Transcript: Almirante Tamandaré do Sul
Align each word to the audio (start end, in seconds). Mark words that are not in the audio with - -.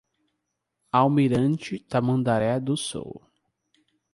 Almirante 0.99 1.77
Tamandaré 1.87 2.59
do 2.59 2.75
Sul 2.75 3.21